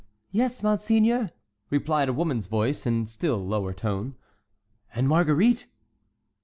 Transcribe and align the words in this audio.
"Yes, 0.31 0.63
monseigneur," 0.63 1.29
replied 1.69 2.09
a 2.09 2.13
woman's 2.13 2.47
voice, 2.47 2.87
in 2.87 3.03
a 3.03 3.05
still 3.05 3.37
lower 3.45 3.71
tone. 3.71 4.15
"And 4.95 5.07
Marguerite?" 5.07 5.67